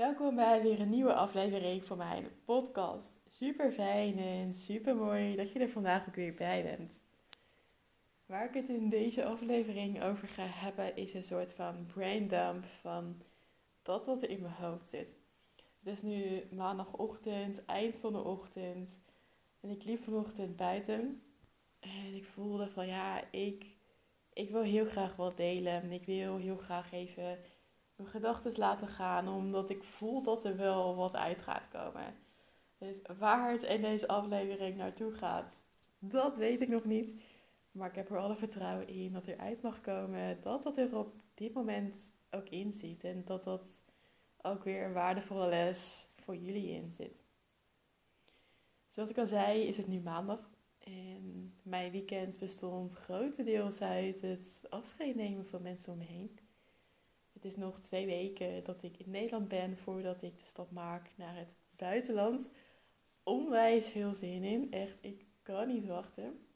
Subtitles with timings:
[0.00, 3.20] Welkom bij weer een nieuwe aflevering van mijn podcast.
[3.28, 7.02] Super fijn en super mooi dat je er vandaag ook weer bij bent.
[8.26, 13.22] Waar ik het in deze aflevering over ga hebben is een soort van braindump van
[13.82, 15.16] dat wat er in mijn hoofd zit.
[15.78, 19.00] Het is nu maandagochtend, eind van de ochtend
[19.60, 21.22] en ik liep vanochtend buiten
[21.80, 23.76] en ik voelde van ja, ik,
[24.32, 25.92] ik wil heel graag wat delen.
[25.92, 27.38] Ik wil heel graag even
[28.00, 32.14] mijn gedachten laten gaan, omdat ik voel dat er wel wat uit gaat komen.
[32.78, 35.64] Dus waar het in deze aflevering naartoe gaat,
[35.98, 37.22] dat weet ik nog niet.
[37.72, 40.96] Maar ik heb er alle vertrouwen in dat er uit mag komen, dat dat er
[40.96, 43.04] op dit moment ook in zit.
[43.04, 43.82] En dat dat
[44.42, 47.22] ook weer een waardevolle les voor jullie in zit.
[48.88, 50.50] Zoals ik al zei, is het nu maandag.
[50.78, 56.38] En mijn weekend bestond grotendeels uit het afscheid nemen van mensen om me heen.
[57.40, 61.10] Het is nog twee weken dat ik in Nederland ben voordat ik de stap maak
[61.16, 62.50] naar het buitenland.
[63.22, 64.72] Onwijs veel zin in.
[64.72, 66.46] Echt, ik kan niet wachten.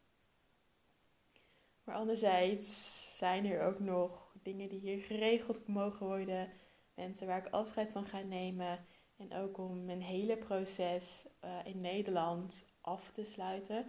[1.85, 6.51] Maar anderzijds zijn er ook nog dingen die hier geregeld mogen worden.
[6.95, 8.87] Mensen waar ik afscheid van ga nemen.
[9.17, 13.87] En ook om mijn hele proces uh, in Nederland af te sluiten.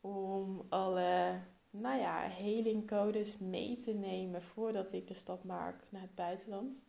[0.00, 1.40] Om alle
[1.80, 6.84] nou ja, healingcodes mee te nemen voordat ik de stap maak naar het buitenland.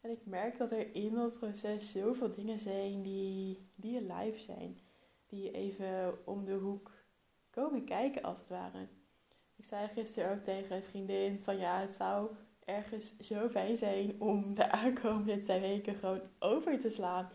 [0.00, 4.78] En ik merk dat er in dat proces zoveel dingen zijn die, die live zijn.
[5.26, 6.90] Die even om de hoek
[7.50, 8.88] komen kijken als het ware.
[9.56, 12.30] Ik zei gisteren ook tegen een vriendin van ja, het zou
[12.64, 17.30] ergens zo fijn zijn om de aankomende twee weken gewoon over te slaan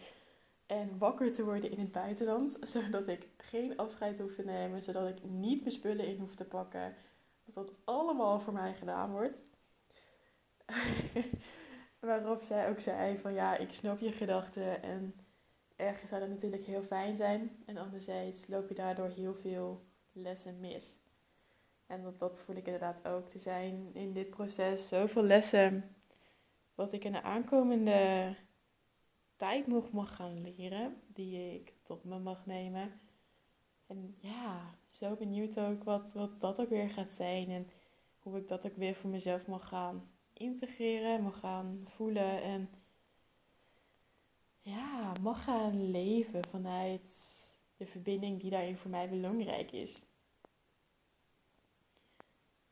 [0.68, 5.08] en wakker te worden in het buitenland, zodat ik geen afscheid hoef te nemen, zodat
[5.08, 6.96] ik niet mijn spullen in hoef te pakken,
[7.46, 9.38] dat dat allemaal voor mij gedaan wordt.
[12.00, 15.16] Waarop zij ook zei van ja, ik snap je gedachten en
[15.76, 20.60] ergens zou dat natuurlijk heel fijn zijn en anderzijds loop je daardoor heel veel lessen
[20.60, 21.00] mis.
[21.86, 23.34] En dat, dat voel ik inderdaad ook.
[23.34, 25.96] Er zijn in dit proces zoveel lessen
[26.76, 28.36] wat ik in de aankomende
[29.38, 33.00] tijd nog mag gaan leren, die ik tot me mag nemen.
[33.88, 37.70] En ja, zo benieuwd ook wat, wat dat ook weer gaat zijn en
[38.20, 42.70] hoe ik dat ook weer voor mezelf mag gaan integreren, mag gaan voelen en
[44.62, 47.36] ja, mag gaan leven vanuit
[47.78, 50.02] de verbinding die daarin voor mij belangrijk is.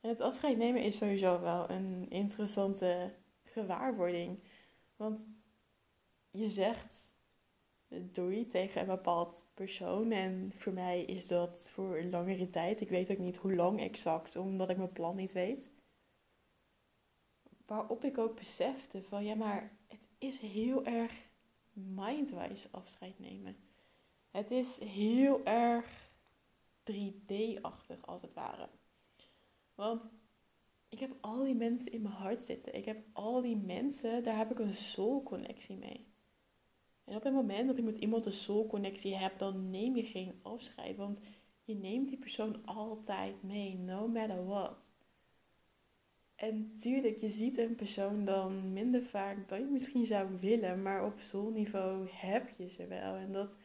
[0.01, 4.39] En het afscheid nemen is sowieso wel een interessante gewaarwording.
[4.95, 5.25] Want
[6.38, 7.16] je zegt
[7.88, 10.12] doei tegen een bepaald persoon.
[10.12, 12.81] En voor mij is dat voor een langere tijd.
[12.81, 15.72] Ik weet ook niet hoe lang exact, omdat ik mijn plan niet weet.
[17.66, 21.29] Waarop ik ook besefte van ja, maar het is heel erg
[21.74, 23.57] mindwise afscheid nemen.
[24.31, 26.12] Het is heel erg
[26.91, 28.69] 3D-achtig als het ware.
[29.75, 30.09] Want
[30.90, 32.75] ik heb al die mensen in mijn hart zitten.
[32.75, 36.14] Ik heb al die mensen, daar heb ik een soul-connectie mee.
[37.05, 40.39] En op het moment dat ik met iemand een soul-connectie heb, dan neem je geen
[40.41, 40.97] afscheid.
[40.97, 41.21] Want
[41.63, 44.93] je neemt die persoon altijd mee, no matter what.
[46.35, 51.05] En tuurlijk, je ziet een persoon dan minder vaak dan je misschien zou willen, maar
[51.05, 53.15] op soulniveau heb je ze wel.
[53.15, 53.57] En dat,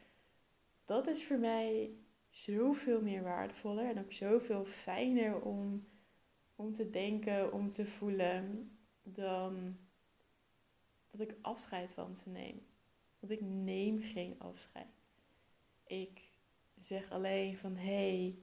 [0.85, 1.91] dat is voor mij
[2.29, 5.85] zoveel meer waardevoller en ook zoveel fijner om
[6.61, 8.71] om te denken, om te voelen,
[9.03, 9.77] dan
[11.11, 12.65] dat ik afscheid van ze neem.
[13.21, 14.87] Want ik neem geen afscheid.
[15.85, 16.21] Ik
[16.79, 18.39] zeg alleen van hé, hey,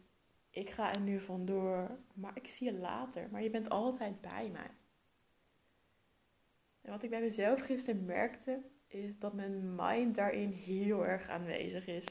[0.51, 3.29] ik ga er nu vandoor, maar ik zie je later.
[3.31, 4.71] Maar je bent altijd bij mij.
[6.81, 11.87] En wat ik bij mezelf gisteren merkte, is dat mijn mind daarin heel erg aanwezig
[11.87, 12.05] is.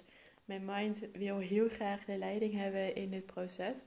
[0.45, 3.85] Mijn mind wil heel graag de leiding hebben in dit proces.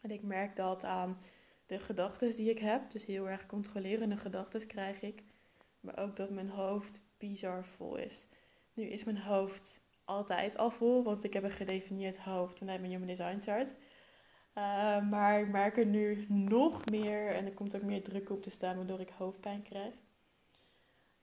[0.00, 1.20] En ik merk dat aan
[1.66, 2.90] de gedachten die ik heb.
[2.90, 5.22] Dus heel erg controlerende gedachten krijg ik.
[5.80, 8.26] Maar ook dat mijn hoofd bizar vol is.
[8.72, 12.92] Nu is mijn hoofd altijd al vol, want ik heb een gedefinieerd hoofd vanuit mijn
[12.92, 13.74] Human Design Chart.
[14.54, 18.42] Uh, maar ik merk er nu nog meer en er komt ook meer druk op
[18.42, 19.94] te staan, waardoor ik hoofdpijn krijg.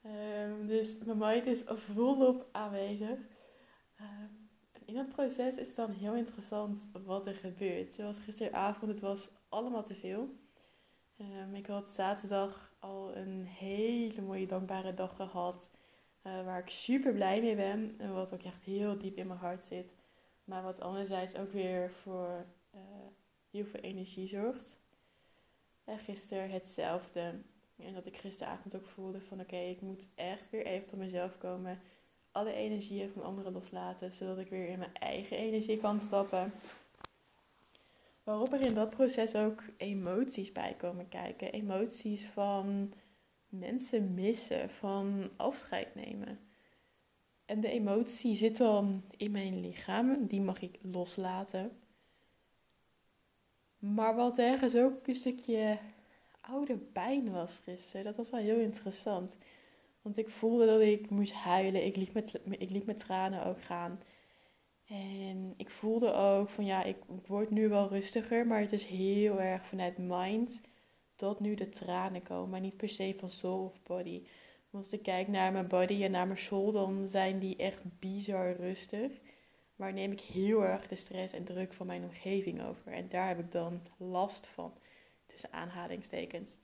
[0.04, 3.20] Um, dus mijn mind is volop aanwezig.
[4.00, 4.50] Um,
[4.86, 7.94] in het proces is het dan heel interessant wat er gebeurt.
[7.94, 10.30] Zoals gisteravond, het was allemaal te veel.
[11.18, 15.70] Um, ik had zaterdag al een hele mooie dankbare dag gehad.
[16.28, 17.96] Uh, waar ik super blij mee ben.
[17.98, 19.94] En wat ook echt heel diep in mijn hart zit.
[20.44, 22.46] Maar wat anderzijds ook weer voor
[22.76, 22.82] uh,
[23.52, 24.80] heel veel energie zorgt.
[25.84, 27.34] En gisteren hetzelfde.
[27.78, 31.38] En dat ik gisteravond ook voelde van oké, ik moet echt weer even tot mezelf
[31.38, 31.80] komen.
[32.32, 36.54] Alle energieën van anderen loslaten, zodat ik weer in mijn eigen energie kan stappen.
[38.24, 41.52] Waarop er in dat proces ook emoties bij komen kijken.
[41.52, 42.94] Emoties van
[43.60, 46.40] mensen missen, van afscheid nemen.
[47.46, 51.72] En de emotie zit dan in mijn lichaam, die mag ik loslaten.
[53.78, 55.78] Maar wat ergens ook een stukje
[56.42, 59.38] oude pijn was gisteren, dat was wel heel interessant.
[60.02, 63.62] Want ik voelde dat ik moest huilen, ik liet met, ik liet mijn tranen ook
[63.62, 64.00] gaan.
[64.88, 69.42] En ik voelde ook van ja, ik word nu wel rustiger, maar het is heel
[69.42, 70.62] erg vanuit mind
[71.16, 74.22] tot nu de tranen komen, maar niet per se van soul of body.
[74.70, 78.00] Want als ik kijk naar mijn body en naar mijn soul, dan zijn die echt
[78.00, 79.12] bizar rustig.
[79.76, 82.92] Maar neem ik heel erg de stress en druk van mijn omgeving over.
[82.92, 84.74] En daar heb ik dan last van,
[85.26, 86.58] tussen aanhalingstekens.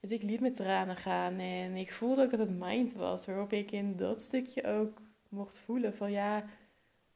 [0.00, 3.52] Dus ik liet mijn tranen gaan en ik voelde ook dat het mind was, waarop
[3.52, 6.44] ik in dat stukje ook mocht voelen van ja,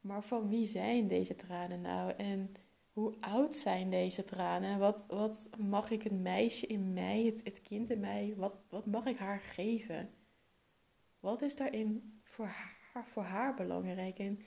[0.01, 2.13] maar van wie zijn deze tranen nou?
[2.17, 2.55] En
[2.93, 4.79] hoe oud zijn deze tranen?
[4.79, 8.85] Wat, wat mag ik het meisje in mij, het, het kind in mij, wat, wat
[8.85, 10.09] mag ik haar geven?
[11.19, 14.19] Wat is daarin voor haar, voor haar belangrijk?
[14.19, 14.39] En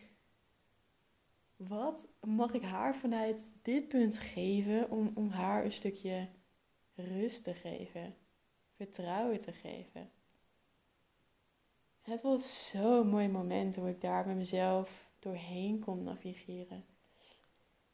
[1.56, 6.28] wat mag ik haar vanuit dit punt geven om, om haar een stukje
[6.94, 8.14] rust te geven,
[8.76, 10.10] vertrouwen te geven?
[12.02, 16.84] Het was zo'n mooi moment hoe ik daar met mezelf doorheen kon navigeren.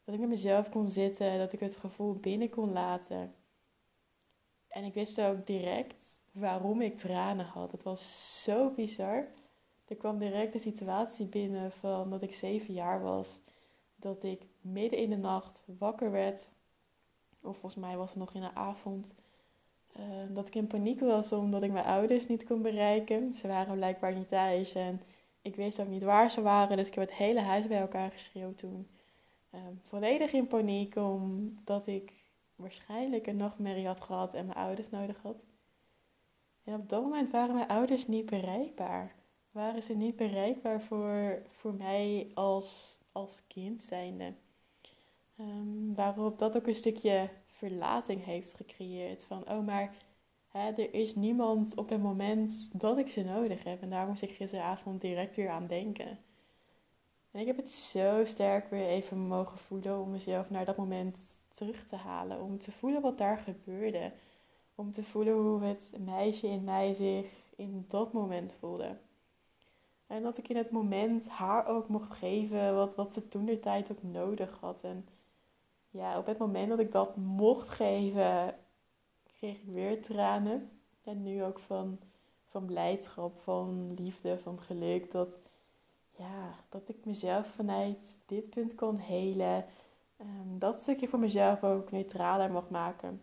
[0.03, 3.35] Dat ik met mezelf kon zitten, dat ik het gevoel binnen kon laten.
[4.67, 7.71] En ik wist ook direct waarom ik tranen had.
[7.71, 9.27] Het was zo bizar.
[9.87, 13.41] Er kwam direct de situatie binnen van dat ik zeven jaar was.
[13.95, 16.49] Dat ik midden in de nacht wakker werd.
[17.41, 19.13] Of volgens mij was het nog in de avond.
[19.99, 23.33] Uh, dat ik in paniek was omdat ik mijn ouders niet kon bereiken.
[23.33, 25.01] Ze waren blijkbaar niet thuis en
[25.41, 26.77] ik wist ook niet waar ze waren.
[26.77, 28.87] Dus ik heb het hele huis bij elkaar geschreeuwd toen.
[29.55, 32.13] Um, volledig in paniek omdat ik
[32.55, 35.43] waarschijnlijk een nachtmerrie had gehad en mijn ouders nodig had.
[36.63, 39.15] En op dat moment waren mijn ouders niet bereikbaar.
[39.51, 44.33] Waren ze niet bereikbaar voor, voor mij als, als kind zijnde.
[45.39, 49.23] Um, waarop dat ook een stukje verlating heeft gecreëerd.
[49.23, 49.95] Van, oh maar
[50.47, 53.81] hè, er is niemand op het moment dat ik ze nodig heb.
[53.81, 56.19] En daar moest ik gisteravond direct weer aan denken.
[57.31, 61.17] En ik heb het zo sterk weer even mogen voelen om mezelf naar dat moment
[61.53, 62.41] terug te halen.
[62.41, 64.11] Om te voelen wat daar gebeurde.
[64.75, 68.97] Om te voelen hoe het meisje in mij zich in dat moment voelde.
[70.07, 73.59] En dat ik in het moment haar ook mocht geven wat, wat ze toen de
[73.59, 74.83] tijd ook nodig had.
[74.83, 75.07] En
[75.89, 78.55] ja, op het moment dat ik dat mocht geven,
[79.23, 80.69] kreeg ik weer tranen.
[81.03, 81.99] En nu ook van,
[82.47, 85.11] van blijdschap, van liefde, van geluk.
[85.11, 85.29] Dat,
[86.21, 89.65] ja, dat ik mezelf vanuit dit punt kon helen.
[90.21, 93.21] Um, dat stukje voor mezelf ook neutraler mag maken.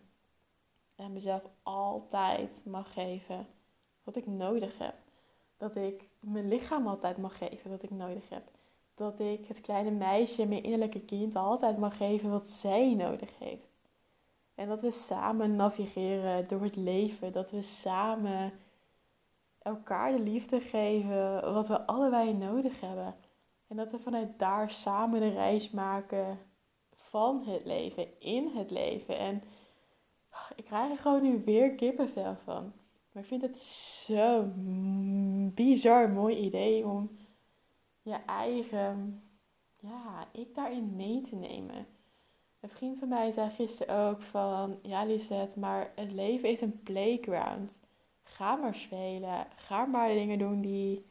[0.95, 3.47] En mezelf altijd mag geven
[4.03, 4.95] wat ik nodig heb.
[5.57, 8.43] Dat ik mijn lichaam altijd mag geven wat ik nodig heb.
[8.95, 13.67] Dat ik het kleine meisje, mijn innerlijke kind, altijd mag geven wat zij nodig heeft.
[14.55, 17.31] En dat we samen navigeren door het leven.
[17.31, 18.53] Dat we samen
[19.61, 23.15] elkaar de liefde geven wat we allebei nodig hebben.
[23.67, 26.39] En dat we vanuit daar samen de reis maken
[26.93, 29.17] van het leven, in het leven.
[29.17, 29.43] En
[30.55, 32.73] ik krijg er gewoon nu weer kippenvel van.
[33.11, 33.57] Maar ik vind het
[34.05, 37.17] zo'n bizar mooi idee om
[38.01, 39.23] je eigen,
[39.79, 41.87] ja, ik daarin mee te nemen.
[42.59, 46.81] Een vriend van mij zei gisteren ook van, ja Lisette, maar het leven is een
[46.83, 47.79] playground
[48.39, 49.47] ga maar spelen.
[49.55, 51.05] Ga maar dingen doen die,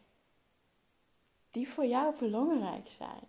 [1.51, 3.25] die voor jou belangrijk zijn.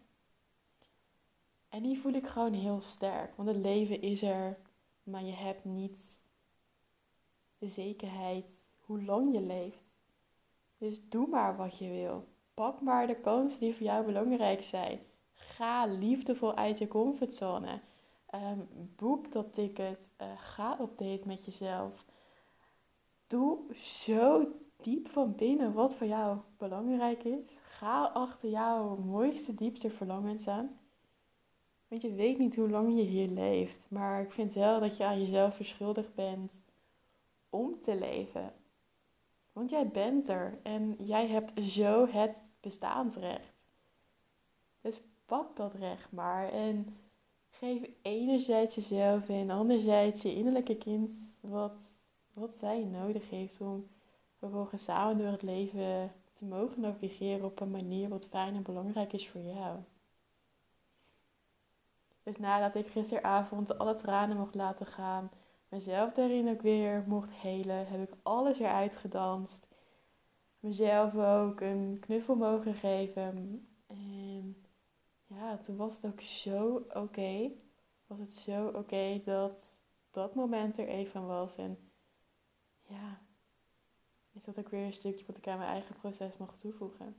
[1.70, 3.36] En die voel ik gewoon heel sterk.
[3.36, 4.58] Want het leven is er,
[5.04, 6.20] maar je hebt niet
[7.58, 9.84] de zekerheid hoe lang je leeft.
[10.78, 12.28] Dus doe maar wat je wil.
[12.54, 15.00] Pak maar de kansen die voor jou belangrijk zijn.
[15.34, 17.82] Ga liefdevol uit je comfortzone.
[18.36, 20.10] Um, boek dat ticket.
[20.22, 22.09] Uh, ga op date met jezelf.
[23.30, 24.48] Doe zo
[24.82, 27.60] diep van binnen wat voor jou belangrijk is.
[27.62, 30.80] Ga achter jouw mooiste, diepste verlangens aan.
[31.88, 33.88] Want je weet niet hoe lang je hier leeft.
[33.90, 36.64] Maar ik vind wel dat je aan jezelf verschuldigd bent
[37.50, 38.54] om te leven.
[39.54, 43.54] Want jij bent er en jij hebt zo het bestaansrecht.
[44.82, 46.98] Dus pak dat recht maar en
[47.50, 51.99] geef enerzijds jezelf en anderzijds je innerlijke kind wat
[52.34, 53.88] wat zij nodig heeft om
[54.38, 59.14] vervolgens samen door het leven te mogen navigeren op een manier wat fijn en belangrijk
[59.14, 59.80] is voor jou.
[62.24, 65.30] Dus nadat ik gisteravond alle tranen mocht laten gaan,
[65.70, 69.68] mezelf daarin ook weer mocht helen, heb ik alles eruit gedanst.
[70.60, 73.68] Mezelf ook een knuffel mogen geven.
[73.88, 74.66] En
[75.28, 77.52] ja, toen was het ook zo oké.
[78.08, 81.56] Was het zo oké dat dat moment er even was.
[81.56, 81.89] En
[82.90, 83.20] ja,
[84.32, 87.16] is dat ook weer een stukje wat ik aan mijn eigen proces mag toevoegen.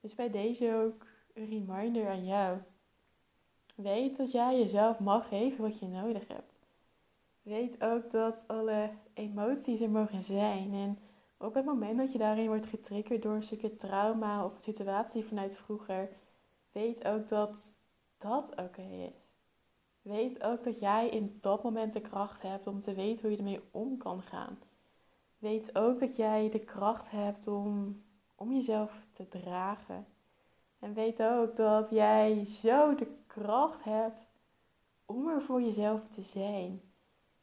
[0.00, 2.58] Dus bij deze ook een reminder aan jou.
[3.74, 6.52] Weet dat jij jezelf mag geven wat je nodig hebt.
[7.42, 10.74] Weet ook dat alle emoties er mogen zijn.
[10.74, 10.98] En
[11.38, 15.24] op het moment dat je daarin wordt getriggerd door een stukje trauma of een situatie
[15.24, 16.16] vanuit vroeger,
[16.72, 17.76] weet ook dat
[18.18, 19.33] dat oké is.
[20.04, 23.36] Weet ook dat jij in dat moment de kracht hebt om te weten hoe je
[23.36, 24.58] ermee om kan gaan.
[25.38, 28.02] Weet ook dat jij de kracht hebt om,
[28.34, 30.06] om jezelf te dragen.
[30.78, 34.26] En weet ook dat jij zo de kracht hebt
[35.06, 36.80] om er voor jezelf te zijn.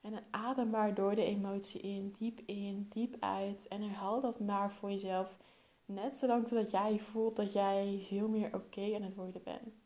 [0.01, 3.67] En adem maar door de emotie in, diep in, diep uit.
[3.67, 5.37] En herhaal dat maar voor jezelf.
[5.85, 9.79] Net zolang totdat jij voelt dat jij veel meer oké aan het worden bent.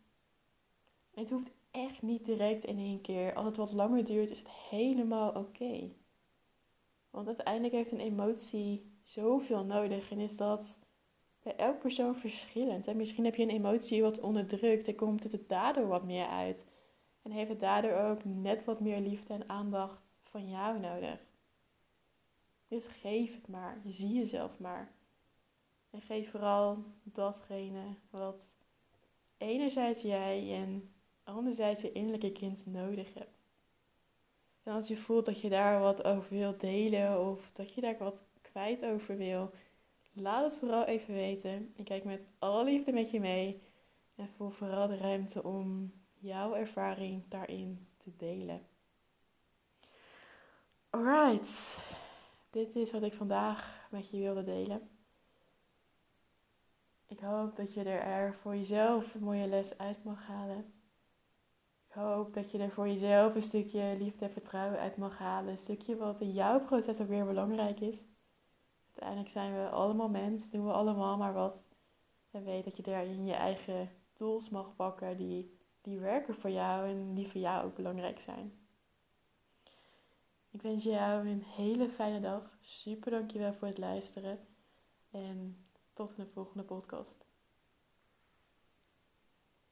[1.13, 3.33] En het hoeft echt niet direct in één keer.
[3.33, 5.91] Als het wat langer duurt, is het helemaal oké.
[7.09, 10.11] Want uiteindelijk heeft een emotie zoveel nodig.
[10.11, 10.79] En is dat
[11.43, 12.87] bij elk persoon verschillend.
[12.87, 16.65] En misschien heb je een emotie wat onderdrukt en komt het daardoor wat meer uit.
[17.21, 21.19] En heeft het daardoor ook net wat meer liefde en aandacht van jou nodig.
[22.67, 23.81] Dus geef het maar.
[23.85, 24.91] Zie jezelf maar.
[25.89, 28.47] En geef vooral datgene wat
[29.37, 30.94] enerzijds jij en
[31.25, 33.43] anderzijds je innerlijke kind nodig hebt.
[34.63, 37.97] En als je voelt dat je daar wat over wil delen of dat je daar
[37.97, 39.51] wat kwijt over wil,
[40.13, 41.73] laat het vooral even weten.
[41.75, 43.61] Ik kijk met alle liefde met je mee
[44.15, 48.61] en voel vooral de ruimte om jouw ervaring daarin te delen.
[50.89, 51.77] Alright,
[52.49, 54.89] dit is wat ik vandaag met je wilde delen.
[57.07, 60.74] Ik hoop dat je er voor jezelf een mooie les uit mag halen.
[61.95, 65.51] Ik hoop dat je er voor jezelf een stukje liefde en vertrouwen uit mag halen.
[65.51, 68.07] Een stukje wat in jouw proces ook weer belangrijk is.
[68.87, 71.63] Uiteindelijk zijn we allemaal mens, doen we allemaal maar wat.
[72.31, 76.89] En weet dat je daarin je eigen tools mag pakken die, die werken voor jou
[76.89, 78.53] en die voor jou ook belangrijk zijn.
[80.51, 82.57] Ik wens jou een hele fijne dag.
[82.61, 84.39] Super dankjewel voor het luisteren.
[85.11, 87.24] En tot in de volgende podcast.